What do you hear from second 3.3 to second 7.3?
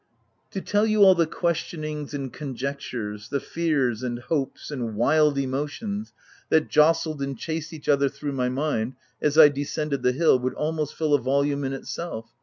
fears, and hopes, and wild emo tions that jostled